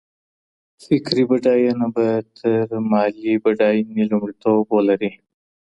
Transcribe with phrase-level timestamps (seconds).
[0.83, 2.07] فکري بډاينه به
[2.37, 5.11] تر مالي بډاينې لومړيتوب ولري.